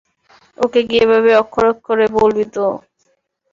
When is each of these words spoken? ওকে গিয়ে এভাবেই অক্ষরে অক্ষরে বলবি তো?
ওকে 0.57 0.79
গিয়ে 0.87 1.03
এভাবেই 1.05 1.39
অক্ষরে 1.41 1.67
অক্ষরে 1.73 2.05
বলবি 2.17 2.45
তো? 2.55 2.65